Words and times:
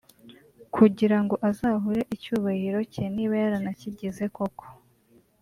kugirango 0.75 1.35
azahure 1.49 2.01
icyubahiro 2.15 2.79
cye 2.93 3.03
(niba 3.15 3.33
yaranakigize 3.43 4.25
koko 4.35 4.65